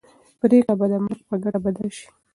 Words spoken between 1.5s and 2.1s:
بدله شي.